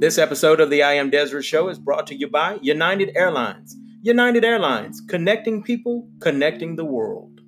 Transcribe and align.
This 0.00 0.16
episode 0.16 0.60
of 0.60 0.70
the 0.70 0.84
I 0.84 0.92
Am 0.92 1.10
Desra 1.10 1.42
Show 1.42 1.68
is 1.68 1.76
brought 1.76 2.06
to 2.06 2.14
you 2.14 2.28
by 2.28 2.60
United 2.62 3.10
Airlines. 3.16 3.76
United 4.00 4.44
Airlines, 4.44 5.00
connecting 5.08 5.60
people, 5.60 6.08
connecting 6.20 6.76
the 6.76 6.84
world. 6.84 7.40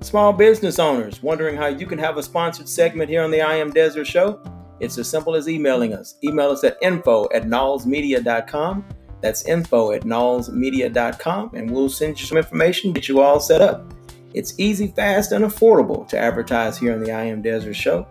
Small 0.00 0.32
business 0.32 0.78
owners 0.78 1.22
wondering 1.22 1.54
how 1.54 1.66
you 1.66 1.86
can 1.86 1.98
have 1.98 2.16
a 2.16 2.22
sponsored 2.22 2.70
segment 2.70 3.10
here 3.10 3.22
on 3.22 3.30
the 3.30 3.42
I 3.42 3.56
Am 3.56 3.70
Desra 3.70 4.06
Show? 4.06 4.40
It's 4.80 4.98
as 4.98 5.08
simple 5.08 5.34
as 5.34 5.48
emailing 5.48 5.92
us. 5.92 6.16
Email 6.24 6.50
us 6.50 6.64
at 6.64 6.78
info 6.82 7.28
at 7.34 7.44
nallsmedia.com. 7.44 8.84
That's 9.20 9.44
info 9.46 9.92
at 9.92 10.02
nallsmedia.com, 10.02 11.54
and 11.54 11.70
we'll 11.70 11.88
send 11.88 12.20
you 12.20 12.26
some 12.26 12.38
information, 12.38 12.92
get 12.92 13.08
you 13.08 13.20
all 13.20 13.40
set 13.40 13.60
up. 13.60 13.92
It's 14.34 14.54
easy, 14.58 14.88
fast, 14.88 15.32
and 15.32 15.44
affordable 15.44 16.06
to 16.08 16.18
advertise 16.18 16.78
here 16.78 16.92
on 16.92 17.00
the 17.00 17.10
I 17.10 17.24
Am 17.24 17.42
Desra 17.42 17.74
Show. 17.74 18.06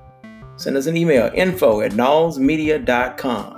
Send 0.57 0.75
us 0.75 0.87
an 0.87 0.97
email, 0.97 1.31
info 1.33 1.81
at 1.81 1.91
nallsmedia.com. 1.91 3.56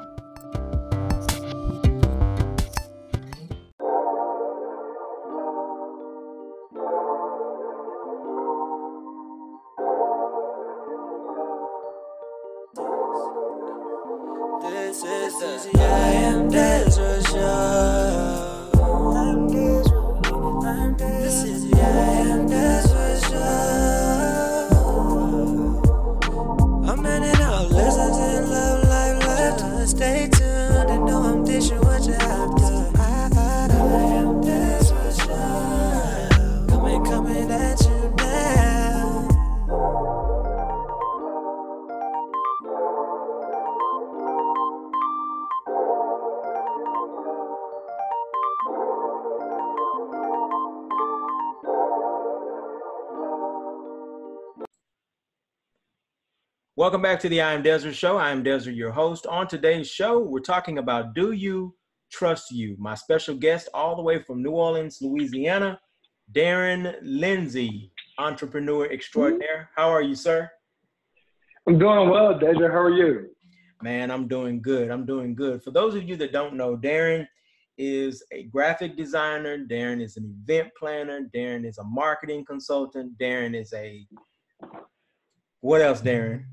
out, 27.59 27.71
listen 27.71 28.11
to 28.11 28.51
love, 28.51 28.87
life. 28.87 29.87
Stay 29.87 30.29
tuned 30.31 30.89
and 30.89 31.05
know 31.05 31.23
I'm 31.23 31.43
dishing 31.43 31.81
what 31.81 32.05
you 32.05 32.18
Welcome 56.79 57.01
back 57.01 57.19
to 57.19 57.27
the 57.27 57.41
I 57.41 57.51
Am 57.51 57.61
Desra 57.61 57.91
Show. 57.91 58.15
I 58.15 58.29
am 58.29 58.41
Desra, 58.41 58.73
your 58.73 58.93
host. 58.93 59.25
On 59.25 59.45
today's 59.45 59.91
show, 59.91 60.19
we're 60.19 60.39
talking 60.39 60.77
about 60.77 61.13
Do 61.13 61.33
You 61.33 61.75
Trust 62.09 62.53
You? 62.53 62.77
My 62.79 62.95
special 62.95 63.35
guest, 63.35 63.67
all 63.73 63.97
the 63.97 64.01
way 64.01 64.23
from 64.23 64.41
New 64.41 64.51
Orleans, 64.51 64.99
Louisiana, 65.01 65.77
Derin 66.31 66.95
Lindsey, 67.01 67.91
entrepreneur 68.17 68.89
extraordinaire. 68.89 69.69
How 69.75 69.89
are 69.89 70.01
you, 70.01 70.15
sir? 70.15 70.49
I'm 71.67 71.77
doing 71.77 72.07
well, 72.07 72.39
Desra. 72.39 72.71
How 72.71 72.79
are 72.79 72.95
you? 72.95 73.27
Man, 73.83 74.09
I'm 74.09 74.29
doing 74.29 74.61
good. 74.61 74.89
I'm 74.89 75.05
doing 75.05 75.35
good. 75.35 75.61
For 75.61 75.71
those 75.71 75.95
of 75.95 76.03
you 76.07 76.15
that 76.15 76.31
don't 76.31 76.55
know, 76.55 76.77
Derin 76.77 77.27
is 77.77 78.23
a 78.31 78.43
graphic 78.43 78.95
designer. 78.95 79.57
Derin 79.57 80.01
is 80.01 80.15
an 80.15 80.33
event 80.47 80.69
planner. 80.79 81.29
Derin 81.35 81.65
is 81.67 81.77
a 81.77 81.83
marketing 81.83 82.45
consultant. 82.45 83.17
Derin 83.17 83.53
is 83.53 83.73
a 83.73 84.07
what 85.59 85.81
else, 85.81 85.99
Derin? 85.99 86.45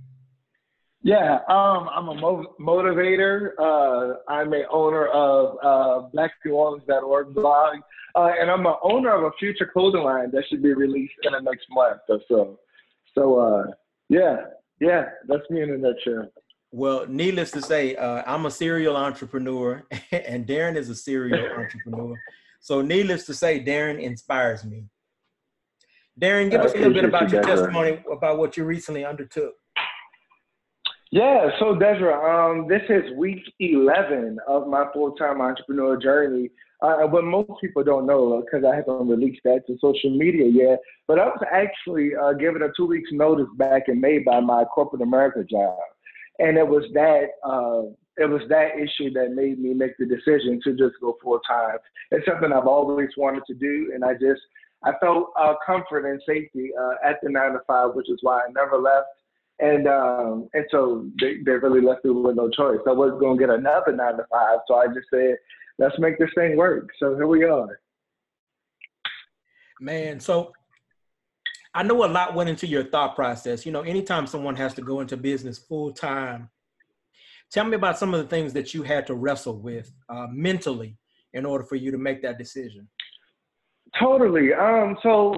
Yeah, 1.06 1.36
um, 1.48 1.88
I'm 1.94 2.08
a 2.08 2.14
mo- 2.16 2.56
motivator. 2.60 3.50
Uh, 3.60 4.14
I'm 4.28 4.52
a 4.52 4.64
owner 4.72 5.06
of 5.06 5.56
uh, 5.62 6.08
BlackNewOrleans.org 6.12 7.32
blog, 7.32 7.76
uh, 8.16 8.32
and 8.40 8.50
I'm 8.50 8.66
a 8.66 8.76
owner 8.82 9.14
of 9.14 9.22
a 9.22 9.30
future 9.38 9.70
clothing 9.72 10.02
line 10.02 10.32
that 10.32 10.42
should 10.48 10.64
be 10.64 10.74
released 10.74 11.14
in 11.22 11.34
the 11.34 11.38
next 11.38 11.66
month 11.70 12.00
or 12.08 12.18
so. 12.26 12.58
So, 13.14 13.38
uh, 13.38 13.66
yeah, 14.08 14.46
yeah, 14.80 15.04
that's 15.28 15.48
me 15.48 15.62
in 15.62 15.70
a 15.70 15.78
nutshell. 15.78 16.28
Well, 16.72 17.06
needless 17.06 17.52
to 17.52 17.62
say, 17.62 17.94
uh, 17.94 18.24
I'm 18.26 18.44
a 18.46 18.50
serial 18.50 18.96
entrepreneur, 18.96 19.84
and 20.10 20.44
Derin 20.44 20.74
is 20.74 20.90
a 20.90 20.96
serial 20.96 21.46
entrepreneur. 21.56 22.16
So, 22.58 22.82
needless 22.82 23.26
to 23.26 23.34
say, 23.34 23.62
Derin 23.62 24.00
inspires 24.00 24.64
me. 24.64 24.86
Derin, 26.20 26.50
give 26.50 26.62
us 26.62 26.72
a 26.72 26.78
little 26.78 26.94
bit 26.94 27.04
about 27.04 27.30
you, 27.30 27.36
your 27.36 27.44
testimony 27.44 28.02
about 28.10 28.38
what 28.38 28.56
you 28.56 28.64
recently 28.64 29.04
undertook. 29.04 29.52
Yeah, 31.12 31.50
so 31.60 31.76
Desra, 31.76 32.50
um, 32.50 32.66
this 32.66 32.82
is 32.88 33.16
week 33.16 33.42
11 33.60 34.38
of 34.48 34.66
my 34.66 34.86
full-time 34.92 35.40
entrepreneur 35.40 35.96
journey. 35.96 36.50
Uh, 36.82 37.06
most 37.06 37.60
people 37.60 37.84
don't 37.84 38.06
know, 38.06 38.42
because 38.44 38.66
I 38.66 38.74
haven't 38.74 39.08
released 39.08 39.40
that 39.44 39.66
to 39.68 39.78
social 39.80 40.10
media 40.10 40.46
yet, 40.46 40.80
but 41.06 41.20
I 41.20 41.26
was 41.26 41.42
actually 41.50 42.10
uh, 42.16 42.32
given 42.32 42.62
a 42.62 42.68
two 42.76 42.86
weeks 42.86 43.10
notice 43.12 43.46
back 43.56 43.84
in 43.86 44.00
May 44.00 44.18
by 44.18 44.40
my 44.40 44.64
corporate 44.64 45.00
America 45.00 45.44
job, 45.48 45.78
and 46.40 46.58
it 46.58 46.66
was 46.66 46.84
that 46.92 47.28
uh, 47.48 47.92
it 48.18 48.28
was 48.28 48.42
that 48.48 48.76
issue 48.76 49.10
that 49.12 49.32
made 49.34 49.58
me 49.58 49.74
make 49.74 49.96
the 49.98 50.06
decision 50.06 50.60
to 50.64 50.72
just 50.72 51.00
go 51.00 51.16
full 51.22 51.40
time. 51.48 51.78
It's 52.10 52.26
something 52.26 52.52
I've 52.52 52.66
always 52.66 53.10
wanted 53.16 53.44
to 53.46 53.54
do, 53.54 53.92
and 53.94 54.04
I 54.04 54.14
just 54.14 54.42
I 54.84 54.92
felt 55.00 55.32
uh, 55.38 55.54
comfort 55.64 56.10
and 56.10 56.20
safety 56.26 56.72
uh, 56.78 57.08
at 57.08 57.16
the 57.22 57.30
nine 57.30 57.52
to 57.52 57.60
five, 57.66 57.94
which 57.94 58.10
is 58.10 58.18
why 58.22 58.40
I 58.40 58.52
never 58.52 58.76
left 58.76 59.06
and 59.58 59.88
um, 59.88 60.48
and 60.52 60.64
so 60.70 61.06
they, 61.20 61.38
they 61.44 61.52
really 61.52 61.80
left 61.80 62.04
me 62.04 62.10
with 62.10 62.36
no 62.36 62.50
choice. 62.50 62.78
I 62.86 62.92
wasn't 62.92 63.20
going 63.20 63.38
to 63.38 63.46
get 63.46 63.54
another 63.54 63.92
nine 63.92 64.16
to 64.16 64.26
five, 64.30 64.58
so 64.68 64.76
I 64.76 64.86
just 64.88 65.08
said, 65.10 65.36
let's 65.78 65.98
make 65.98 66.18
this 66.18 66.30
thing 66.34 66.56
work. 66.56 66.90
So 66.98 67.14
here 67.14 67.26
we 67.26 67.44
are. 67.44 67.80
Man, 69.80 70.20
so 70.20 70.52
I 71.74 71.82
know 71.82 72.04
a 72.04 72.06
lot 72.06 72.34
went 72.34 72.48
into 72.48 72.66
your 72.66 72.84
thought 72.84 73.14
process. 73.14 73.66
You 73.66 73.72
know, 73.72 73.82
anytime 73.82 74.26
someone 74.26 74.56
has 74.56 74.74
to 74.74 74.82
go 74.82 75.00
into 75.00 75.16
business 75.16 75.58
full 75.58 75.92
time, 75.92 76.48
tell 77.50 77.64
me 77.64 77.76
about 77.76 77.98
some 77.98 78.14
of 78.14 78.20
the 78.20 78.28
things 78.28 78.52
that 78.54 78.72
you 78.74 78.82
had 78.82 79.06
to 79.06 79.14
wrestle 79.14 79.58
with 79.58 79.92
uh, 80.08 80.26
mentally 80.30 80.96
in 81.34 81.44
order 81.44 81.64
for 81.64 81.76
you 81.76 81.90
to 81.90 81.98
make 81.98 82.22
that 82.22 82.38
decision. 82.38 82.88
Totally. 83.98 84.52
Um. 84.52 84.96
So 85.02 85.34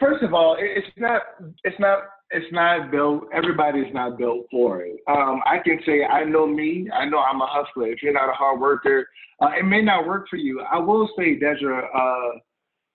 first 0.00 0.22
of 0.22 0.34
all, 0.34 0.56
it's 0.58 0.86
not. 0.96 1.22
It's 1.64 1.78
not. 1.78 2.00
It's 2.30 2.52
not 2.52 2.90
built. 2.90 3.24
Everybody's 3.32 3.92
not 3.94 4.18
built 4.18 4.46
for 4.50 4.82
it. 4.82 5.00
Um. 5.06 5.40
I 5.46 5.58
can 5.64 5.78
say 5.86 6.04
I 6.04 6.24
know 6.24 6.46
me. 6.46 6.88
I 6.92 7.04
know 7.06 7.18
I'm 7.18 7.40
a 7.40 7.46
hustler. 7.46 7.86
If 7.86 8.02
you're 8.02 8.12
not 8.12 8.28
a 8.28 8.32
hard 8.32 8.60
worker, 8.60 9.08
uh, 9.40 9.50
it 9.58 9.64
may 9.64 9.82
not 9.82 10.06
work 10.06 10.26
for 10.28 10.36
you. 10.36 10.60
I 10.60 10.78
will 10.78 11.08
say, 11.16 11.38
Desra. 11.38 11.84
Uh, 11.94 12.38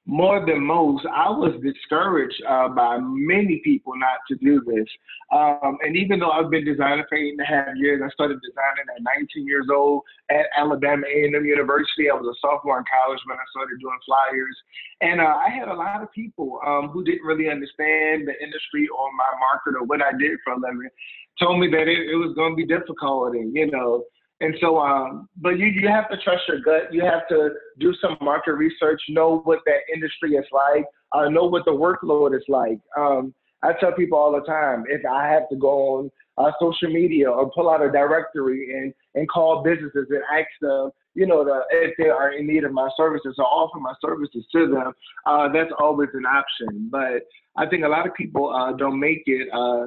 more 0.05 0.45
than 0.45 0.61
most, 0.61 1.05
I 1.07 1.29
was 1.29 1.55
discouraged 1.63 2.35
uh, 2.47 2.67
by 2.69 2.97
many 2.99 3.61
people 3.63 3.93
not 3.95 4.19
to 4.27 4.35
do 4.35 4.61
this. 4.67 4.87
Um, 5.31 5.77
and 5.81 5.95
even 5.95 6.19
though 6.19 6.31
I've 6.31 6.51
been 6.51 6.65
designing 6.65 7.05
for 7.07 7.17
eight 7.17 7.31
and 7.31 7.39
a 7.39 7.45
half 7.45 7.71
years, 7.75 8.01
I 8.03 8.09
started 8.11 8.39
designing 8.43 8.83
at 8.91 9.01
19 9.01 9.47
years 9.47 9.67
old 9.73 10.03
at 10.29 10.51
Alabama 10.57 11.07
A&M 11.07 11.45
University. 11.45 12.09
I 12.11 12.15
was 12.19 12.27
a 12.27 12.35
sophomore 12.43 12.79
in 12.79 12.85
college 12.91 13.21
when 13.25 13.39
I 13.39 13.47
started 13.55 13.79
doing 13.79 13.99
flyers. 14.05 14.57
And 14.99 15.21
uh, 15.21 15.39
I 15.39 15.47
had 15.47 15.69
a 15.69 15.73
lot 15.73 16.03
of 16.03 16.11
people 16.11 16.59
um, 16.67 16.89
who 16.89 17.03
didn't 17.05 17.23
really 17.23 17.49
understand 17.49 18.27
the 18.27 18.35
industry 18.43 18.89
or 18.91 19.07
my 19.15 19.31
market 19.39 19.79
or 19.79 19.87
what 19.87 20.03
I 20.03 20.11
did 20.19 20.35
for 20.43 20.53
a 20.53 20.59
living 20.59 20.91
told 21.39 21.59
me 21.59 21.71
that 21.71 21.87
it, 21.87 22.11
it 22.11 22.19
was 22.19 22.35
going 22.35 22.51
to 22.51 22.59
be 22.59 22.67
difficult 22.67 23.35
and, 23.35 23.55
you 23.55 23.71
know, 23.71 24.03
and 24.41 24.55
so, 24.59 24.77
um, 24.79 25.29
but 25.37 25.57
you, 25.57 25.67
you 25.67 25.87
have 25.87 26.09
to 26.09 26.17
trust 26.17 26.43
your 26.47 26.59
gut. 26.59 26.93
You 26.93 27.01
have 27.01 27.27
to 27.29 27.51
do 27.79 27.93
some 28.01 28.17
market 28.21 28.53
research, 28.53 29.01
know 29.09 29.39
what 29.45 29.59
that 29.65 29.79
industry 29.93 30.31
is 30.33 30.45
like, 30.51 30.85
uh, 31.13 31.29
know 31.29 31.45
what 31.45 31.65
the 31.65 31.71
workload 31.71 32.35
is 32.35 32.43
like. 32.47 32.79
Um, 32.97 33.33
I 33.63 33.71
tell 33.79 33.93
people 33.93 34.17
all 34.17 34.33
the 34.33 34.45
time, 34.45 34.83
if 34.89 35.01
I 35.05 35.27
have 35.29 35.47
to 35.49 35.55
go 35.55 35.69
on 35.97 36.11
uh, 36.37 36.51
social 36.59 36.89
media 36.89 37.29
or 37.29 37.49
pull 37.51 37.69
out 37.69 37.81
a 37.81 37.91
directory 37.91 38.73
and, 38.73 38.93
and 39.15 39.29
call 39.29 39.63
businesses 39.63 40.07
and 40.09 40.23
ask 40.31 40.49
them, 40.59 40.91
you 41.13 41.27
know, 41.27 41.45
the, 41.45 41.61
if 41.71 41.93
they 41.97 42.09
are 42.09 42.33
in 42.33 42.47
need 42.47 42.63
of 42.63 42.73
my 42.73 42.89
services 42.97 43.35
or 43.37 43.45
offer 43.45 43.79
my 43.79 43.93
services 44.01 44.45
to 44.51 44.67
them, 44.67 44.91
uh, 45.25 45.47
that's 45.53 45.71
always 45.79 46.09
an 46.13 46.25
option. 46.25 46.89
But 46.91 47.21
I 47.55 47.67
think 47.67 47.85
a 47.85 47.87
lot 47.87 48.07
of 48.07 48.13
people 48.15 48.53
uh, 48.53 48.73
don't 48.73 48.99
make 48.99 49.23
it 49.27 49.47
uh, 49.53 49.85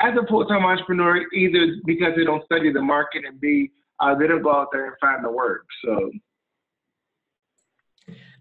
as 0.00 0.14
a 0.16 0.26
full-time 0.28 0.64
entrepreneur 0.64 1.20
either 1.34 1.74
because 1.84 2.12
they 2.16 2.24
don't 2.24 2.44
study 2.44 2.72
the 2.72 2.80
market 2.80 3.24
and 3.26 3.40
B, 3.40 3.70
they 4.18 4.26
don't 4.26 4.42
go 4.42 4.52
out 4.52 4.68
there 4.72 4.86
and 4.86 4.94
find 5.00 5.24
the 5.24 5.30
work. 5.30 5.66
So 5.84 6.10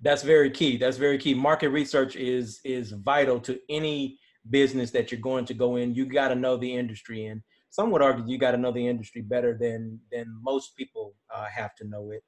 That's 0.01 0.23
very 0.23 0.51
key. 0.51 0.77
That's 0.77 0.97
very 0.97 1.17
key. 1.17 1.33
Market 1.33 1.69
research 1.69 2.15
is 2.15 2.59
is 2.63 2.91
vital 2.91 3.39
to 3.41 3.59
any 3.69 4.19
business 4.49 4.91
that 4.91 5.11
you're 5.11 5.21
going 5.21 5.45
to 5.45 5.53
go 5.53 5.75
in. 5.75 5.93
You 5.93 6.05
got 6.05 6.29
to 6.29 6.35
know 6.35 6.57
the 6.57 6.73
industry 6.73 7.25
and 7.25 7.41
some 7.69 7.91
would 7.91 8.01
argue 8.01 8.25
you 8.25 8.37
got 8.37 8.51
to 8.51 8.57
know 8.57 8.71
the 8.71 8.87
industry 8.87 9.21
better 9.21 9.57
than 9.59 9.99
than 10.11 10.25
most 10.41 10.75
people 10.75 11.13
uh, 11.33 11.45
have 11.45 11.75
to 11.75 11.87
know 11.87 12.11
it. 12.11 12.23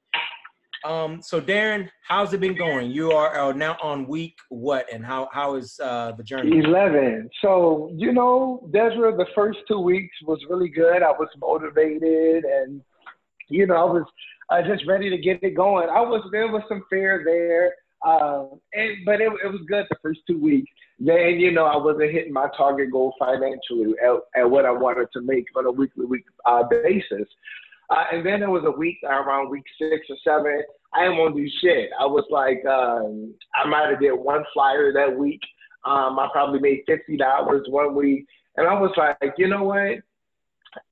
Um, 0.82 1.20
so 1.20 1.40
Derin, 1.40 1.90
how's 2.08 2.32
it 2.32 2.40
been 2.40 2.56
going? 2.56 2.90
You 2.90 3.12
are, 3.12 3.36
are 3.36 3.52
now 3.52 3.76
on 3.82 4.06
week 4.06 4.36
what, 4.48 4.86
and 4.92 5.04
how 5.04 5.28
how 5.32 5.56
is 5.56 5.78
uh, 5.82 6.12
the 6.16 6.22
journey? 6.22 6.58
Eleven. 6.58 7.28
So 7.42 7.90
you 7.94 8.12
know, 8.12 8.68
Desra, 8.72 9.16
the 9.16 9.26
first 9.34 9.58
two 9.68 9.80
weeks 9.80 10.14
was 10.24 10.38
really 10.48 10.68
good. 10.68 11.02
I 11.02 11.10
was 11.10 11.28
motivated, 11.38 12.44
and 12.44 12.80
you 13.50 13.66
know, 13.66 13.76
I 13.76 13.84
was 13.84 14.04
uh, 14.50 14.62
just 14.62 14.86
ready 14.86 15.10
to 15.10 15.18
get 15.18 15.42
it 15.42 15.56
going. 15.56 15.88
I 15.88 16.00
was 16.00 16.26
there 16.32 16.48
was 16.48 16.62
some 16.68 16.84
fear 16.90 17.22
there, 17.24 17.74
uh, 18.06 18.46
and 18.72 19.04
but 19.04 19.20
it, 19.20 19.30
it 19.44 19.48
was 19.48 19.60
good 19.68 19.86
the 19.90 19.96
first 20.02 20.20
two 20.26 20.38
weeks. 20.38 20.70
Then 20.98 21.38
you 21.38 21.52
know, 21.52 21.66
I 21.66 21.76
wasn't 21.76 22.12
hitting 22.12 22.32
my 22.32 22.48
target 22.56 22.90
goal 22.90 23.14
financially 23.18 23.94
at, 24.04 24.40
at 24.40 24.50
what 24.50 24.64
I 24.64 24.70
wanted 24.70 25.08
to 25.14 25.22
make 25.22 25.46
on 25.56 25.66
a 25.66 25.72
weekly 25.72 26.06
week 26.06 26.24
uh, 26.46 26.62
basis. 26.64 27.28
Uh, 27.90 28.04
and 28.12 28.24
then 28.24 28.40
there 28.40 28.50
was 28.50 28.64
a 28.66 28.78
week 28.78 28.98
around 29.04 29.50
week 29.50 29.64
six 29.78 30.06
or 30.08 30.16
seven. 30.22 30.62
I 30.94 31.04
didn't 31.04 31.18
want 31.18 31.36
to 31.36 31.42
do 31.42 31.48
shit. 31.60 31.90
I 31.98 32.06
was 32.06 32.24
like, 32.30 32.64
um, 32.64 33.34
I 33.54 33.68
might 33.68 33.90
have 33.90 34.00
did 34.00 34.12
one 34.12 34.44
flyer 34.54 34.92
that 34.92 35.16
week. 35.16 35.40
Um, 35.84 36.18
I 36.18 36.28
probably 36.32 36.60
made 36.60 36.82
fifty 36.86 37.16
dollars 37.16 37.66
one 37.68 37.94
week, 37.94 38.26
and 38.56 38.68
I 38.68 38.74
was 38.74 38.92
like, 38.96 39.34
you 39.38 39.48
know 39.48 39.64
what? 39.64 39.98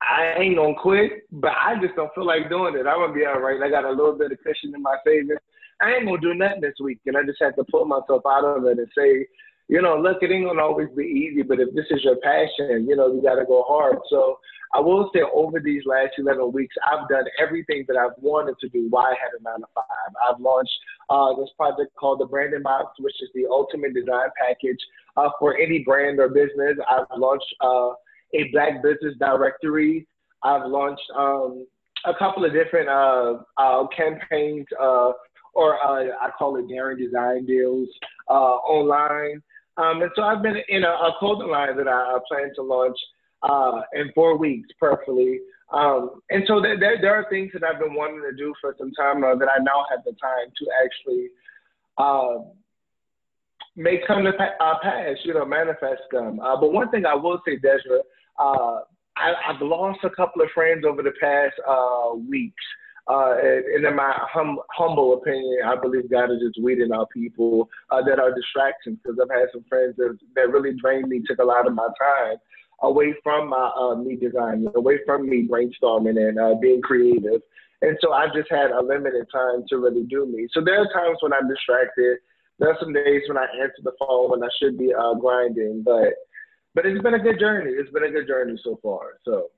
I 0.03 0.35
ain't 0.39 0.57
gonna 0.57 0.75
quit, 0.75 1.29
but 1.31 1.53
I 1.53 1.81
just 1.81 1.95
don't 1.95 2.13
feel 2.15 2.27
like 2.27 2.49
doing 2.49 2.75
it. 2.75 2.87
I'm 2.87 2.99
gonna 2.99 3.13
be 3.13 3.27
all 3.27 3.41
right. 3.41 3.61
I 3.63 3.71
got 3.71 3.85
a 3.85 3.91
little 3.91 4.17
bit 4.17 4.33
of 4.33 4.39
cushion 4.39 4.75
in 4.75 4.83
my 4.83 4.97
savings. 5.05 5.39
I 5.81 5.95
ain't 5.95 6.07
gonna 6.07 6.21
do 6.21 6.35
nothing 6.35 6.61
this 6.61 6.75
week, 6.83 6.99
and 7.07 7.17
I 7.17 7.23
just 7.23 7.39
had 7.41 7.55
to 7.57 7.65
pull 7.71 7.85
myself 7.85 8.23
out 8.27 8.45
of 8.45 8.65
it 8.65 8.79
and 8.79 8.89
say, 8.97 9.27
you 9.69 9.81
know, 9.83 9.97
look, 9.97 10.19
it 10.23 10.33
ain't 10.33 10.47
gonna 10.47 10.63
always 10.63 10.89
be 10.97 11.05
easy, 11.05 11.43
but 11.43 11.61
if 11.61 11.75
this 11.75 11.87
is 11.91 12.03
your 12.03 12.17
passion, 12.17 12.87
you 12.89 12.97
know, 12.97 13.13
you 13.13 13.23
gotta 13.23 13.45
go 13.45 13.65
hard. 13.69 13.99
So 14.11 14.39
I 14.75 14.81
will 14.81 15.11
say 15.15 15.21
over 15.33 15.61
these 15.61 15.83
last 15.87 16.13
11 16.19 16.53
weeks, 16.53 16.75
I've 16.91 17.09
done 17.09 17.25
everything 17.41 17.85
that 17.89 17.97
I've 17.97 18.19
wanted 18.21 18.57
to 18.61 18.69
do 18.69 18.87
Why 18.91 19.05
I 19.05 19.15
had 19.15 19.39
a 19.39 19.43
nine 19.43 19.61
to 19.61 19.67
five. 19.75 20.13
I've 20.29 20.41
launched 20.41 20.73
uh, 21.09 21.35
this 21.35 21.51
project 21.57 21.95
called 21.97 22.21
the 22.21 22.27
Branding 22.27 22.63
Box, 22.63 22.99
which 22.99 23.15
is 23.23 23.31
the 23.35 23.47
ultimate 23.47 23.95
design 23.95 24.29
package 24.39 24.79
uh, 25.17 25.31
for 25.39 25.57
any 25.57 25.85
brand 25.85 26.19
or 26.19 26.29
business. 26.29 26.77
I've 26.91 27.07
launched 27.17 27.55
uh, 27.61 27.91
a 28.35 28.49
Black 28.53 28.83
Business 28.83 29.15
Directory. 29.19 30.07
I've 30.43 30.67
launched 30.67 31.03
um, 31.17 31.67
a 32.05 32.15
couple 32.15 32.45
of 32.45 32.53
different 32.53 32.89
uh, 32.89 33.39
uh, 33.57 33.87
campaigns, 33.97 34.67
uh, 34.81 35.13
or 35.55 35.75
I 35.77 36.31
call 36.39 36.57
it 36.57 36.69
daring 36.69 36.99
Design 36.99 37.47
Deals 37.47 37.89
online. 38.29 39.43
Um, 39.79 40.03
and 40.03 40.11
so 40.17 40.23
I've 40.23 40.43
been 40.43 40.57
in 40.69 40.83
a, 40.83 40.89
a 40.89 41.15
clothing 41.19 41.49
line 41.49 41.77
that 41.77 41.87
I, 41.87 42.19
plan 42.29 42.51
to 42.57 42.63
launch 42.63 42.99
uh, 43.43 43.83
in 43.95 44.11
four 44.15 44.37
weeks, 44.37 44.69
perfectly. 44.79 45.39
Um, 45.73 46.21
and 46.31 46.43
so 46.47 46.61
there, 46.61 46.79
there, 46.79 47.01
there, 47.01 47.15
are 47.15 47.27
things 47.31 47.51
that 47.53 47.63
I've 47.63 47.79
been 47.79 47.95
wanting 47.95 48.23
to 48.29 48.37
do 48.37 48.55
for 48.61 48.75
some 48.79 48.91
time 48.93 49.21
now 49.21 49.35
that 49.37 49.49
I 49.49 49.63
now 49.63 49.85
have 49.91 50.03
the 50.05 50.13
time 50.13 50.51
to 50.57 50.67
actually 50.85 51.29
uh, 51.99 52.45
make 53.77 54.07
come 54.07 54.25
to 54.25 54.31
uh, 54.31 54.75
pass, 54.83 55.17
you 55.25 55.35
know, 55.35 55.45
manifest 55.45 56.03
them. 56.11 56.41
Uh, 56.41 56.59
but 56.59 56.73
one 56.73 56.91
thing 56.91 57.07
I 57.07 57.15
will 57.15 57.41
say, 57.47 57.59
Desra, 57.59 58.01
uh, 58.39 58.81
I, 59.17 59.53
have 59.53 59.61
lost 59.61 60.01
a 60.05 60.11
couple 60.11 60.43
of 60.43 60.49
friends 60.55 60.85
over 60.89 61.03
the 61.03 61.13
past 61.21 61.55
uh, 61.69 62.15
weeks. 62.15 62.65
Uh, 63.09 63.35
and, 63.41 63.87
in 63.87 63.97
my 63.97 64.13
hum, 64.31 64.59
humble 64.71 65.15
opinion, 65.15 65.61
I 65.67 65.81
believe 65.81 66.11
God 66.11 66.31
is 66.31 66.41
just 66.45 66.63
weeding 66.63 66.93
out 66.93 67.09
people 67.11 67.69
uh, 67.91 68.03
that 68.03 68.21
are 68.21 68.35
distractions 68.35 68.99
because 69.03 69.19
I've 69.21 69.35
had 69.35 69.49
some 69.53 69.65
friends 69.69 69.95
that, 69.97 70.19
that 70.37 70.51
really 70.51 70.77
drained 70.79 71.09
me, 71.09 71.23
took 71.27 71.39
a 71.39 71.45
lot 71.45 71.67
of 71.67 71.75
my 71.75 71.89
time 71.99 72.37
away 72.83 73.15
from 73.23 73.49
my 73.49 73.71
uh, 73.77 73.95
me 73.97 74.17
design, 74.17 74.67
away 74.77 74.99
from 75.05 75.29
me 75.29 75.49
brainstorming 75.49 76.19
and 76.19 76.39
uh, 76.39 76.55
being 76.61 76.83
creative. 76.83 77.41
And 77.81 77.97
so 78.01 78.13
I've 78.13 78.35
just 78.35 78.51
had 78.51 78.71
a 78.71 78.83
limited 78.83 79.27
time 79.33 79.65
to 79.69 79.79
really 79.79 80.05
do 80.05 80.27
me. 80.27 80.49
So 80.53 80.61
there 80.65 80.81
are 80.81 80.93
times 80.93 81.19
when 81.21 81.33
I'm 81.33 81.49
distracted. 81.49 82.19
There 82.59 82.71
are 82.71 82.77
some 82.81 82.93
days 82.93 83.23
when 83.29 83.39
I 83.39 83.47
answer 83.61 83.83
the 83.85 83.93
phone 83.99 84.31
when 84.31 84.43
I 84.43 84.49
should 84.61 84.77
be 84.77 84.93
uh, 84.93 85.15
grinding, 85.15 85.83
but 85.85 86.15
but 86.75 86.87
it's 86.87 87.03
been 87.03 87.15
a 87.15 87.19
good 87.19 87.39
journey. 87.39 87.71
It's 87.71 87.91
been 87.91 88.05
a 88.05 88.11
good 88.11 88.27
journey 88.27 88.59
so 88.63 88.79
far. 88.83 89.19
So 89.25 89.49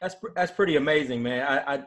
that's 0.00 0.16
that's 0.34 0.52
pretty 0.52 0.76
amazing, 0.76 1.22
man. 1.22 1.46
I, 1.46 1.74
I 1.74 1.84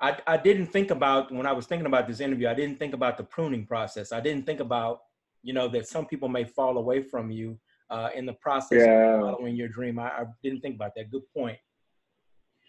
I, 0.00 0.18
I 0.26 0.36
didn't 0.38 0.66
think 0.66 0.90
about 0.90 1.30
when 1.30 1.46
I 1.46 1.52
was 1.52 1.66
thinking 1.66 1.86
about 1.86 2.08
this 2.08 2.20
interview, 2.20 2.48
I 2.48 2.54
didn't 2.54 2.78
think 2.78 2.94
about 2.94 3.18
the 3.18 3.24
pruning 3.24 3.66
process. 3.66 4.12
I 4.12 4.20
didn't 4.20 4.46
think 4.46 4.60
about, 4.60 5.00
you 5.42 5.52
know, 5.52 5.68
that 5.68 5.86
some 5.86 6.06
people 6.06 6.28
may 6.28 6.44
fall 6.44 6.78
away 6.78 7.02
from 7.02 7.30
you 7.30 7.58
uh, 7.90 8.08
in 8.14 8.24
the 8.24 8.32
process 8.34 8.86
yeah. 8.86 9.14
of 9.14 9.20
following 9.20 9.56
your 9.56 9.68
dream. 9.68 9.98
I, 9.98 10.08
I, 10.08 10.24
didn't 10.42 10.60
think 10.60 10.76
about 10.76 10.92
that. 10.96 11.10
Good 11.10 11.22
point. 11.36 11.58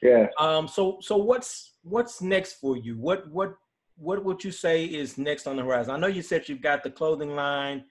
Yeah. 0.02 0.28
Um. 0.40 0.68
So 0.68 0.98
so 1.00 1.16
what's 1.16 1.76
what's 1.84 2.22
next 2.22 2.54
for 2.54 2.76
you? 2.76 2.98
What 2.98 3.30
what 3.30 3.54
what 3.98 4.26
would 4.26 4.44
you 4.44 4.52
say 4.52 4.86
is 4.86 5.18
next 5.18 5.46
on 5.46 5.58
the 5.58 5.64
horizon? 5.64 5.94
I 5.94 5.98
know 5.98 6.08
you 6.08 6.24
said 6.24 6.50
you've 6.50 6.62
got 6.62 6.84
the 6.84 6.90
clothing 6.90 7.36
line. 7.36 7.86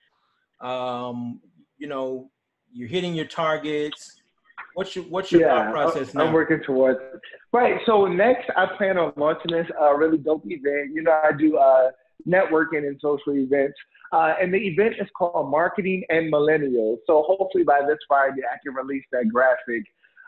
Um. 0.60 1.40
You 1.80 1.88
know, 1.88 2.30
you're 2.72 2.88
hitting 2.88 3.14
your 3.14 3.26
targets. 3.26 4.20
What's 4.74 4.94
your 4.94 5.04
what's 5.06 5.32
your 5.32 5.40
yeah, 5.42 5.72
thought 5.72 5.72
process 5.72 6.14
now? 6.14 6.24
I'm 6.24 6.32
working 6.32 6.60
towards 6.64 7.00
it. 7.00 7.20
right. 7.52 7.80
So 7.86 8.06
next, 8.06 8.50
I 8.56 8.66
plan 8.76 8.98
on 8.98 9.12
launching 9.16 9.50
this 9.50 9.66
uh, 9.80 9.94
really 9.94 10.18
dope 10.18 10.44
event. 10.46 10.92
You 10.94 11.02
know, 11.02 11.20
I 11.24 11.32
do 11.36 11.56
uh, 11.56 11.90
networking 12.28 12.86
and 12.86 12.98
social 13.00 13.34
events, 13.34 13.74
uh, 14.12 14.34
and 14.40 14.52
the 14.52 14.58
event 14.58 14.94
is 15.00 15.08
called 15.16 15.50
Marketing 15.50 16.04
and 16.10 16.32
Millennials. 16.32 16.98
So 17.06 17.24
hopefully 17.26 17.64
by 17.64 17.80
this 17.86 17.98
Friday, 18.06 18.42
I 18.42 18.58
can 18.62 18.74
release 18.74 19.04
that 19.12 19.28
graphic. 19.28 19.84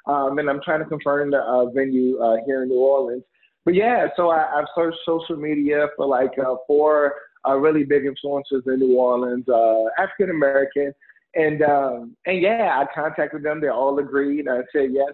Um, 0.06 0.38
and 0.40 0.50
I'm 0.50 0.60
trying 0.62 0.80
to 0.80 0.86
confirm 0.86 1.30
the 1.30 1.38
uh, 1.38 1.66
venue 1.66 2.18
uh, 2.18 2.38
here 2.44 2.64
in 2.64 2.70
New 2.70 2.80
Orleans. 2.80 3.22
But 3.64 3.74
yeah, 3.74 4.08
so 4.16 4.30
I, 4.30 4.38
have 4.56 4.66
searched 4.74 4.98
social 5.06 5.36
media 5.36 5.86
for 5.96 6.06
like 6.06 6.32
uh, 6.44 6.56
four 6.66 7.14
really 7.46 7.84
big 7.84 8.02
influencers 8.02 8.66
in 8.66 8.80
New 8.80 8.96
Orleans, 8.96 9.44
African 9.98 10.30
American 10.30 10.92
and 11.34 11.62
um, 11.62 12.16
and 12.26 12.40
yeah, 12.40 12.78
I 12.80 12.86
contacted 12.94 13.42
them. 13.42 13.60
They 13.60 13.68
all 13.68 13.98
agreed. 13.98 14.48
I 14.48 14.60
said 14.72 14.90
yes. 14.92 15.12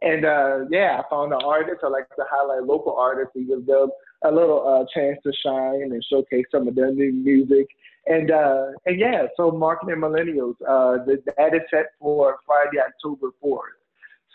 And 0.00 0.24
uh, 0.24 0.64
yeah, 0.70 1.00
I 1.00 1.10
found 1.10 1.32
an 1.32 1.40
artist. 1.44 1.80
I 1.82 1.88
like 1.88 2.08
to 2.10 2.24
highlight 2.30 2.62
local 2.62 2.96
artists 2.96 3.32
and 3.34 3.48
give 3.48 3.66
them 3.66 3.90
a 4.24 4.30
little 4.30 4.66
uh, 4.66 4.84
chance 4.94 5.18
to 5.24 5.32
shine 5.44 5.82
and 5.82 6.04
showcase 6.10 6.44
some 6.52 6.68
of 6.68 6.74
their 6.74 6.92
new 6.92 7.12
music. 7.12 7.66
And 8.06 8.30
uh, 8.30 8.66
and 8.86 8.98
yeah, 8.98 9.26
so 9.36 9.50
marketing 9.50 9.96
millennials. 9.96 10.54
Uh, 10.62 11.04
the, 11.04 11.22
that 11.36 11.54
is 11.54 11.62
set 11.70 11.86
for 12.00 12.38
Friday, 12.46 12.78
October 12.80 13.30
fourth. 13.40 13.72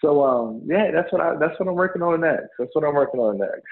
So 0.02 0.24
um, 0.24 0.62
yeah, 0.66 0.92
that's 0.92 1.12
what 1.12 1.22
I 1.22 1.36
that's 1.38 1.58
what 1.60 1.70
I'm 1.70 1.76
working 1.76 2.02
on 2.02 2.22
next. 2.22 2.50
That's 2.60 2.70
what 2.74 2.84
I'm 2.84 2.94
working 2.94 3.22
on 3.22 3.40
next. 3.40 3.64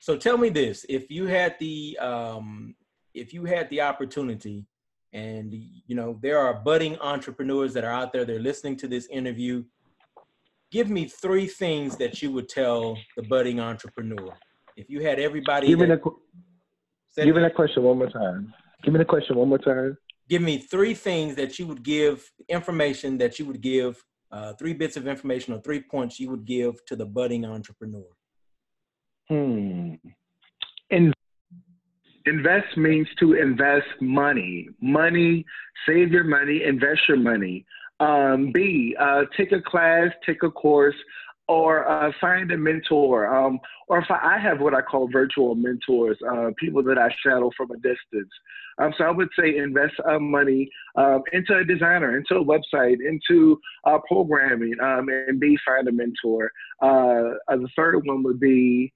So 0.00 0.16
tell 0.16 0.36
me 0.36 0.48
this: 0.48 0.84
if 0.88 1.10
you 1.10 1.26
had 1.26 1.54
the 1.60 1.96
um, 2.00 2.74
if 3.14 3.32
you 3.32 3.44
had 3.44 3.70
the 3.70 3.80
opportunity 3.82 4.66
and 5.12 5.52
you 5.86 5.94
know, 5.94 6.18
there 6.22 6.38
are 6.38 6.54
budding 6.54 6.98
entrepreneurs 6.98 7.72
that 7.74 7.84
are 7.84 7.92
out 7.92 8.12
there, 8.12 8.24
they're 8.24 8.40
listening 8.40 8.76
to 8.76 8.88
this 8.88 9.06
interview. 9.08 9.64
Give 10.70 10.90
me 10.90 11.06
three 11.06 11.46
things 11.46 11.96
that 11.96 12.20
you 12.20 12.30
would 12.32 12.48
tell 12.48 12.98
the 13.16 13.22
budding 13.22 13.58
entrepreneur. 13.58 14.36
If 14.76 14.90
you 14.90 15.02
had 15.02 15.18
everybody 15.18 15.68
Give, 15.68 15.78
that, 15.78 15.88
me, 15.88 16.12
the, 17.16 17.24
give 17.24 17.34
me 17.34 17.42
that 17.42 17.54
question 17.54 17.82
one 17.82 17.98
more 17.98 18.10
time. 18.10 18.52
Give 18.84 18.92
me 18.92 18.98
the 18.98 19.04
question 19.04 19.36
one 19.36 19.48
more 19.48 19.58
time. 19.58 19.96
Give 20.28 20.42
me 20.42 20.58
three 20.58 20.92
things 20.92 21.34
that 21.36 21.58
you 21.58 21.66
would 21.66 21.82
give, 21.82 22.30
information 22.48 23.16
that 23.18 23.38
you 23.38 23.46
would 23.46 23.62
give, 23.62 24.04
uh, 24.30 24.52
three 24.54 24.74
bits 24.74 24.96
of 24.98 25.08
information 25.08 25.54
or 25.54 25.60
three 25.62 25.80
points 25.80 26.20
you 26.20 26.30
would 26.30 26.44
give 26.44 26.84
to 26.84 26.96
the 26.96 27.06
budding 27.06 27.46
entrepreneur. 27.46 28.04
Hmm. 29.28 29.94
In 30.90 31.12
invest 32.28 32.76
means 32.76 33.08
to 33.18 33.34
invest 33.34 33.86
money. 34.00 34.68
Money, 34.80 35.44
save 35.86 36.12
your 36.12 36.24
money, 36.24 36.62
invest 36.64 37.00
your 37.08 37.18
money. 37.18 37.64
Um, 38.00 38.52
B, 38.52 38.94
uh, 39.00 39.22
take 39.36 39.52
a 39.52 39.60
class, 39.60 40.08
take 40.24 40.42
a 40.42 40.50
course, 40.50 40.94
or 41.48 41.88
uh, 41.88 42.12
find 42.20 42.52
a 42.52 42.56
mentor. 42.56 43.26
Um, 43.34 43.58
or 43.88 43.98
if 43.98 44.10
I, 44.10 44.36
I, 44.36 44.38
have 44.38 44.60
what 44.60 44.74
I 44.74 44.82
call 44.82 45.08
virtual 45.10 45.54
mentors, 45.54 46.18
uh, 46.30 46.50
people 46.58 46.82
that 46.84 46.98
I 46.98 47.08
shadow 47.24 47.50
from 47.56 47.70
a 47.70 47.76
distance. 47.76 48.30
Um, 48.78 48.92
so 48.96 49.04
I 49.04 49.10
would 49.10 49.30
say 49.36 49.56
invest 49.56 49.94
uh, 50.08 50.18
money 50.18 50.68
um, 50.94 51.22
into 51.32 51.56
a 51.56 51.64
designer, 51.64 52.16
into 52.16 52.36
a 52.36 52.44
website, 52.44 52.98
into 53.04 53.58
uh, 53.84 53.98
programming, 54.06 54.74
um, 54.80 55.08
and 55.08 55.40
B, 55.40 55.58
find 55.66 55.88
a 55.88 55.92
mentor. 55.92 56.52
Uh, 56.80 57.34
the 57.48 57.68
third 57.74 58.06
one 58.06 58.22
would 58.22 58.38
be, 58.38 58.92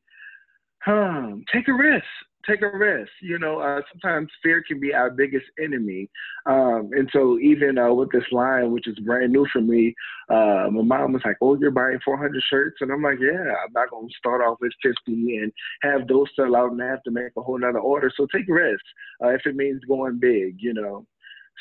huh, 0.85 1.33
take 1.53 1.67
a 1.67 1.73
risk 1.73 2.05
take 2.49 2.63
a 2.63 2.71
risk. 2.71 3.11
You 3.21 3.39
know, 3.39 3.59
uh, 3.59 3.81
sometimes 3.93 4.31
fear 4.43 4.63
can 4.67 4.81
be 4.81 4.95
our 4.95 5.11
biggest 5.11 5.47
enemy. 5.63 6.11
Um, 6.47 6.91
and 6.93 7.09
so 7.13 7.39
even 7.39 7.79
uh, 7.79 7.93
with 7.93 8.11
this 8.11 8.25
line, 8.33 8.73
which 8.73 8.89
is 8.89 8.99
brand 9.01 9.33
new 9.33 9.47
for 9.53 9.61
me, 9.61 9.95
uh, 10.29 10.69
my 10.71 10.83
mom 10.83 11.13
was 11.13 11.23
like, 11.25 11.37
"Oh, 11.41 11.57
you're 11.57 11.71
buying 11.71 11.99
400 12.05 12.43
shirts," 12.49 12.77
and 12.81 12.91
I'm 12.91 13.03
like, 13.03 13.19
"Yeah, 13.21 13.55
I'm 13.65 13.73
not 13.73 13.91
gonna 13.91 14.09
start 14.19 14.43
off 14.43 14.59
with 14.61 14.73
50 14.83 15.39
and 15.39 15.53
have 15.83 16.07
those 16.09 16.29
sell 16.37 16.57
out 16.57 16.73
and 16.73 16.81
have 16.81 17.03
to 17.05 17.11
make 17.11 17.33
a 17.37 17.43
whole 17.43 17.59
nother 17.59 17.79
order. 17.79 18.11
So 18.17 18.27
take 18.35 18.47
risks 18.49 18.89
uh, 19.23 19.29
if 19.29 19.47
it 19.47 19.57
means 19.57 19.85
going 19.85 20.19
big, 20.19 20.57
you 20.59 20.75
know." 20.75 21.07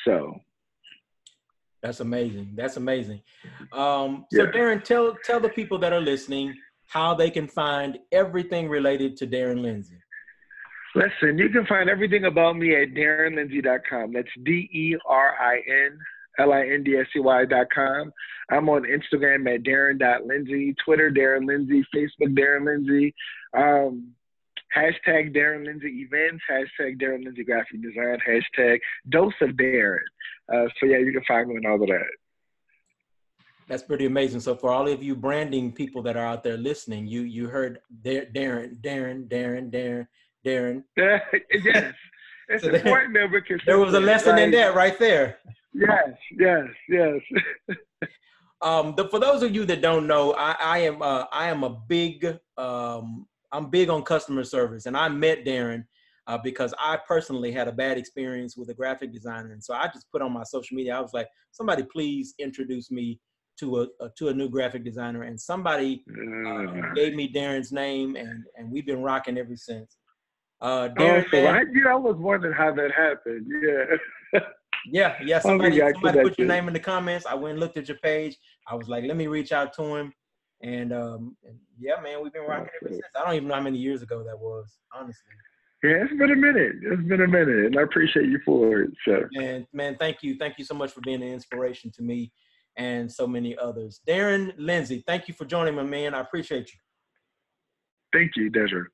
So. 0.06 0.40
That's 1.82 2.00
amazing. 2.00 2.52
That's 2.56 2.78
amazing. 2.78 3.24
Um, 3.74 4.28
so 4.32 4.44
Yeah. 4.44 4.52
Derin, 4.52 4.84
tell 4.84 5.18
tell 5.24 5.40
the 5.40 5.50
people 5.50 5.80
that 5.80 5.92
are 5.92 6.00
listening 6.00 6.56
how 6.86 7.16
they 7.16 7.32
can 7.32 7.48
find 7.48 7.98
everything 8.12 8.70
related 8.70 9.18
to 9.18 9.26
Derin 9.26 9.62
Lindsey. 9.62 9.98
Listen, 10.94 11.38
you 11.38 11.50
can 11.50 11.66
find 11.68 11.90
everything 11.90 12.26
about 12.26 12.58
me 12.58 12.76
at 12.76 12.94
DerinLindsey.com. 12.94 14.14
That's 14.14 14.28
D 14.44 14.70
E 14.74 14.98
R 15.06 15.36
I 15.40 15.56
N 15.56 15.98
L 16.40 16.52
I 16.52 16.68
N 16.68 16.84
D 16.84 16.98
S 16.98 17.06
C 17.14 17.20
Y.com. 17.20 18.12
I'm 18.50 18.68
on 18.68 18.84
Instagram 18.84 19.54
at 19.54 19.64
Derin.Lindsay, 19.64 20.76
Twitter 20.84 21.10
Derin 21.10 21.48
Lindsey, 21.48 21.86
Facebook 21.96 22.38
Derin 22.38 22.66
Lindsey, 22.66 23.16
um, 23.58 24.12
hashtag 24.76 25.34
Derin 25.34 25.66
Lindsey 25.66 26.06
events, 26.06 26.44
hashtag 26.52 27.02
Derin 27.02 27.24
Lindsey 27.24 27.46
graphic 27.46 27.82
design, 27.82 28.18
hashtag 28.28 28.80
dose 29.10 29.34
of 29.42 29.52
Derin. 29.52 30.00
Uh, 30.54 30.68
so 30.80 30.86
yeah, 30.88 30.98
you 30.98 31.14
can 31.14 31.24
find 31.26 31.48
me 31.48 31.56
on 31.56 31.66
all 31.66 31.82
of 31.82 31.88
that. 31.88 32.04
That's 33.70 33.84
pretty 33.84 34.06
amazing. 34.06 34.42
So 34.42 34.54
for 34.54 34.72
all 34.72 34.90
of 34.90 35.02
you 35.02 35.16
branding 35.16 35.72
people 35.72 36.02
that 36.02 36.18
are 36.18 36.26
out 36.26 36.44
there 36.44 36.58
listening, 36.58 37.08
you 37.08 37.22
you 37.22 37.48
heard 37.48 37.80
Dar- 38.02 38.26
Derin, 38.26 38.82
Derin, 38.82 39.30
Derin, 39.30 39.72
Derin, 39.72 40.08
Derin. 40.46 40.84
yes. 40.98 41.94
It's 42.50 42.64
So 42.64 42.70
there- 42.70 42.82
important 42.82 43.14
that 43.14 43.32
we're 43.32 43.44
There 43.66 43.80
was 43.80 43.94
a 43.94 44.00
lesson 44.00 44.38
in 44.38 44.52
that 44.52 44.76
right 44.76 44.98
there. 45.00 45.38
Yes, 45.74 46.10
yes, 46.38 46.66
yes. 46.90 47.20
Um, 48.64 48.94
the, 48.96 49.10
for 49.10 49.20
those 49.20 49.42
of 49.42 49.56
you 49.56 49.66
that 49.66 49.82
don't 49.82 50.06
know, 50.06 50.34
I, 50.34 50.52
I 50.60 50.78
am 50.80 51.02
uh, 51.02 51.24
I 51.32 51.48
am 51.48 51.64
a 51.64 51.70
big 51.88 52.38
um, 52.60 53.26
I'm 53.52 53.72
big 53.72 53.90
on 53.90 54.04
customer 54.04 54.44
service, 54.44 54.86
and 54.86 54.96
I 54.96 55.10
met 55.10 55.46
Derin 55.46 55.84
uh, 56.28 56.38
because 56.38 56.72
I 56.78 57.00
personally 57.08 57.52
had 57.52 57.68
a 57.68 57.72
bad 57.72 57.98
experience 57.98 58.56
with 58.56 58.70
a 58.70 58.76
graphic 58.76 59.12
designer, 59.12 59.52
and 59.54 59.64
so 59.64 59.74
I 59.74 59.88
just 59.88 60.12
put 60.12 60.22
on 60.22 60.32
my 60.32 60.44
social 60.44 60.76
media. 60.76 60.96
I 60.96 61.00
was 61.02 61.12
like, 61.12 61.28
somebody 61.52 61.82
please 61.92 62.36
introduce 62.38 62.92
me 62.92 63.20
to 63.60 63.82
a, 63.82 63.88
a 64.00 64.10
to 64.20 64.28
a 64.28 64.34
new 64.34 64.48
graphic 64.48 64.84
designer, 64.86 65.24
and 65.24 65.42
somebody 65.42 66.04
uh, 66.08 66.94
gave 66.94 67.16
me 67.16 67.34
Derin's 67.34 67.72
name, 67.72 68.16
and 68.16 68.44
and 68.58 68.72
we've 68.72 68.86
been 68.86 69.02
rocking 69.02 69.40
ever 69.40 69.56
since. 69.56 69.98
Uh, 70.62 70.90
Oh, 70.98 71.02
Derin, 71.02 71.26
so 71.32 71.46
I, 71.48 71.64
yeah, 71.74 71.92
I 71.92 71.96
was 71.96 72.16
wondering 72.18 72.54
how 72.54 72.74
that 72.74 72.92
happened. 72.92 73.48
Yeah. 73.64 74.40
Yeah, 74.86 75.16
yeah. 75.24 75.38
Oh, 75.44 75.48
Somebody, 75.50 75.80
somebody 75.80 76.20
put 76.20 76.40
your 76.40 76.48
name 76.48 76.68
in 76.68 76.74
the 76.74 76.80
comments. 76.80 77.26
I 77.26 77.36
went 77.36 77.52
and 77.52 77.60
looked 77.60 77.78
at 77.78 77.88
your 77.88 77.98
page. 77.98 78.36
I 78.68 78.76
was 78.76 78.88
like, 78.88 79.04
let 79.06 79.16
me 79.16 79.28
reach 79.28 79.52
out 79.52 79.74
to 79.74 79.84
him. 79.96 80.14
And, 80.64 80.94
um, 80.94 81.36
yeah, 81.80 82.02
man, 82.02 82.24
we've 82.24 82.34
been 82.34 82.44
rocking 82.44 82.70
ever 82.82 82.92
since. 82.92 83.02
I 83.16 83.24
don't 83.24 83.36
even 83.36 83.48
know 83.48 83.56
how 83.56 83.62
many 83.62 83.78
years 83.78 84.02
ago 84.02 84.24
that 84.24 84.38
was, 84.38 84.80
honestly. 84.94 85.34
Yeah, 85.84 86.04
it's 86.04 86.14
been 86.14 86.32
a 86.32 86.36
minute. 86.36 86.74
It's 86.84 87.08
been 87.08 87.22
a 87.22 87.28
minute, 87.28 87.66
and 87.66 87.78
I 87.78 87.82
appreciate 87.82 88.28
you 88.28 88.40
for 88.46 88.82
it. 88.82 88.92
So, 89.06 89.24
And 89.36 89.66
man, 89.74 89.98
thank 90.00 90.22
you, 90.22 90.36
thank 90.36 90.60
you 90.60 90.66
so 90.66 90.76
much 90.76 90.92
for 90.92 91.02
being 91.02 91.24
an 91.24 91.30
inspiration 91.30 91.92
to 91.96 92.04
me 92.04 92.32
and 92.78 93.12
so 93.12 93.26
many 93.26 93.58
others. 93.58 94.02
Derin 94.08 94.54
Lindsey, 94.58 95.04
thank 95.08 95.28
you 95.28 95.34
for 95.34 95.46
joining 95.46 95.76
me, 95.76 95.84
man. 95.84 96.14
I 96.14 96.22
appreciate 96.22 96.72
you. 96.72 96.80
thank 98.14 98.36
you, 98.36 98.50
Desiree. 98.50 98.86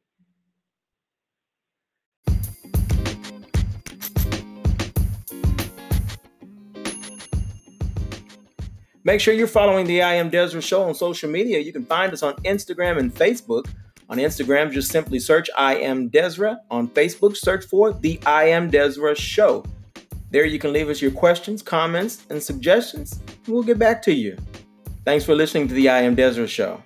Make 9.07 9.21
sure 9.21 9.33
you're 9.33 9.47
following 9.47 9.87
the 9.87 10.01
I 10.01 10.15
Am 10.15 10.29
Desra 10.29 10.61
Show 10.61 10.83
on 10.83 10.93
social 10.93 11.29
media. 11.29 11.59
You 11.59 11.71
can 11.71 11.85
find 11.85 12.11
us 12.11 12.23
on 12.23 12.33
Instagram 12.43 12.97
and 12.97 13.15
Facebook. 13.15 13.65
On 14.09 14.17
Instagram, 14.17 14.69
just 14.69 14.91
simply 14.91 15.17
search 15.17 15.49
I 15.55 15.77
Am 15.77 16.09
Desra. 16.09 16.57
On 16.69 16.89
Facebook, 16.89 17.37
search 17.37 17.63
for 17.63 17.93
the 17.93 18.19
I 18.25 18.49
Am 18.49 18.69
Desra 18.69 19.15
Show. 19.15 19.63
There 20.31 20.43
you 20.43 20.59
can 20.59 20.73
leave 20.73 20.89
us 20.89 21.01
your 21.01 21.11
questions, 21.11 21.61
comments, 21.61 22.25
and 22.29 22.43
suggestions, 22.43 23.21
and 23.45 23.47
we'll 23.47 23.63
get 23.63 23.79
back 23.79 24.01
to 24.01 24.13
you. 24.13 24.35
Thanks 25.05 25.23
for 25.23 25.35
listening 25.35 25.69
to 25.69 25.73
the 25.73 25.87
I 25.87 26.01
Am 26.01 26.13
Desra 26.13 26.45
Show. 26.45 26.83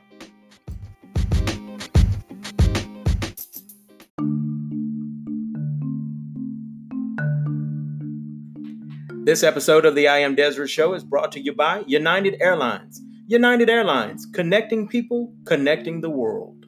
This 9.31 9.43
episode 9.43 9.85
of 9.85 9.95
the 9.95 10.09
I 10.09 10.17
Am 10.17 10.35
Desra 10.35 10.67
Show 10.67 10.93
is 10.93 11.05
brought 11.05 11.31
to 11.31 11.39
you 11.39 11.53
by 11.53 11.85
United 11.87 12.35
Airlines. 12.41 13.01
United 13.27 13.69
Airlines, 13.69 14.27
connecting 14.33 14.89
people, 14.89 15.33
connecting 15.45 16.01
the 16.01 16.09
world. 16.09 16.60